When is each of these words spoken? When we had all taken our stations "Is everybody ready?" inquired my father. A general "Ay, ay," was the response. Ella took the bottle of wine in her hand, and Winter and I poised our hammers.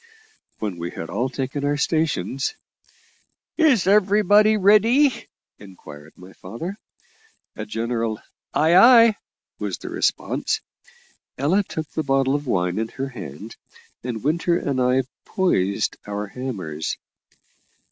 When 0.57 0.77
we 0.79 0.89
had 0.89 1.11
all 1.11 1.29
taken 1.29 1.63
our 1.63 1.77
stations 1.77 2.55
"Is 3.55 3.85
everybody 3.85 4.57
ready?" 4.57 5.27
inquired 5.59 6.13
my 6.17 6.33
father. 6.33 6.77
A 7.55 7.67
general 7.67 8.19
"Ay, 8.51 8.75
ay," 8.75 9.15
was 9.59 9.77
the 9.77 9.89
response. 9.89 10.59
Ella 11.37 11.61
took 11.61 11.87
the 11.91 12.01
bottle 12.01 12.33
of 12.33 12.47
wine 12.47 12.79
in 12.79 12.87
her 12.87 13.09
hand, 13.09 13.57
and 14.03 14.23
Winter 14.23 14.57
and 14.57 14.81
I 14.81 15.03
poised 15.23 15.95
our 16.07 16.25
hammers. 16.25 16.97